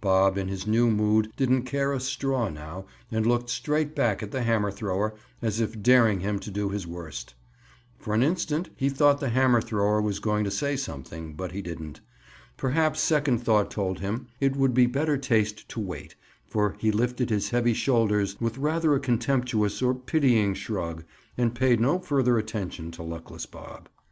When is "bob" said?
0.00-0.36, 23.46-23.88